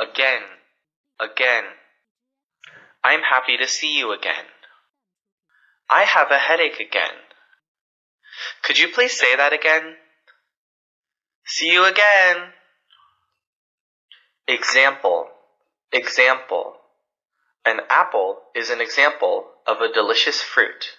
[0.00, 0.42] again,
[1.20, 1.64] again.
[3.04, 4.44] I'm happy to see you again.
[5.90, 7.14] I have a headache again.
[8.62, 9.94] Could you please say that again?
[11.46, 12.52] See you again.
[14.46, 15.28] Example,
[15.92, 16.74] example.
[17.64, 20.96] An apple is an example of a delicious fruit.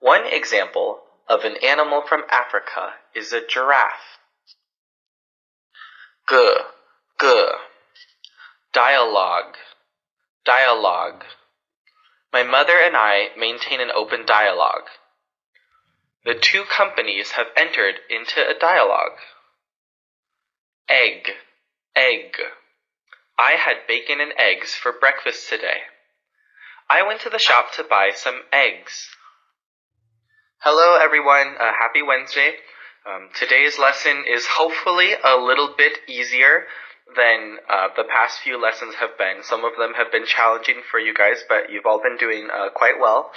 [0.00, 4.18] One example of an animal from Africa is a giraffe.
[6.28, 6.54] G,
[7.20, 7.44] g.
[8.72, 9.56] Dialogue,
[10.46, 11.24] dialogue.
[12.32, 14.88] My mother and I maintain an open dialogue.
[16.24, 19.18] The two companies have entered into a dialogue.
[20.88, 21.32] Egg,
[21.94, 22.36] egg.
[23.38, 25.82] I had bacon and eggs for breakfast today.
[26.88, 29.08] I went to the shop to buy some eggs.
[30.60, 31.56] Hello, everyone.
[31.58, 32.54] Happy Wednesday.
[33.04, 36.64] Um, today's lesson is hopefully a little bit easier
[37.16, 39.42] than uh, the past few lessons have been.
[39.42, 42.70] Some of them have been challenging for you guys, but you've all been doing uh,
[42.74, 43.30] quite well.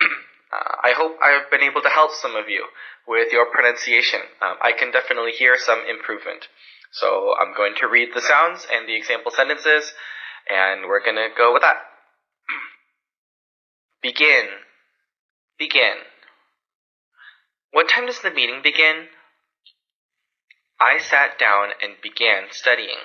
[0.00, 2.66] uh, I hope I've been able to help some of you
[3.06, 4.20] with your pronunciation.
[4.40, 6.48] Um, I can definitely hear some improvement.
[6.92, 9.92] So I'm going to read the sounds and the example sentences,
[10.48, 11.76] and we're going to go with that.
[14.02, 14.46] Begin.
[15.58, 15.96] Begin.
[17.74, 19.08] What time does the meeting begin?
[20.84, 22.98] I sat down and began studying.